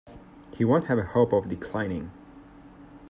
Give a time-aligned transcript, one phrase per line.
[0.57, 2.09] He won't have a hope of declining.